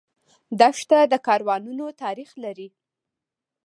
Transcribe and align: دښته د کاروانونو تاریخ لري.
دښته 0.59 0.97
د 1.11 1.13
کاروانونو 1.27 1.85
تاریخ 2.01 2.29
لري. 2.43 2.67